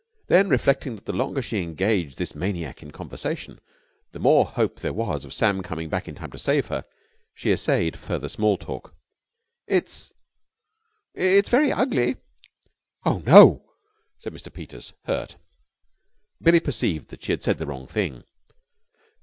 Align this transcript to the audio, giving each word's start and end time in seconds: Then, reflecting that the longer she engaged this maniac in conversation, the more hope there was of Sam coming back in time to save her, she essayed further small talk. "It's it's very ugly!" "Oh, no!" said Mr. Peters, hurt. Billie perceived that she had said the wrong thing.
Then, 0.29 0.49
reflecting 0.49 0.95
that 0.95 1.05
the 1.05 1.13
longer 1.13 1.43
she 1.43 1.61
engaged 1.61 2.17
this 2.17 2.33
maniac 2.33 2.81
in 2.81 2.89
conversation, 2.89 3.61
the 4.13 4.19
more 4.19 4.45
hope 4.45 4.79
there 4.79 4.93
was 4.95 5.23
of 5.23 5.31
Sam 5.31 5.61
coming 5.61 5.89
back 5.89 6.07
in 6.07 6.15
time 6.15 6.31
to 6.31 6.39
save 6.39 6.69
her, 6.69 6.85
she 7.35 7.51
essayed 7.51 7.99
further 7.99 8.27
small 8.27 8.57
talk. 8.57 8.95
"It's 9.67 10.11
it's 11.13 11.49
very 11.49 11.71
ugly!" 11.71 12.17
"Oh, 13.05 13.21
no!" 13.27 13.61
said 14.17 14.33
Mr. 14.33 14.51
Peters, 14.51 14.93
hurt. 15.03 15.35
Billie 16.41 16.59
perceived 16.61 17.09
that 17.09 17.21
she 17.23 17.31
had 17.33 17.43
said 17.43 17.59
the 17.59 17.67
wrong 17.67 17.85
thing. 17.85 18.23